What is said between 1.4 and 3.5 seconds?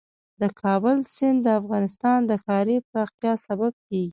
د افغانستان د ښاري پراختیا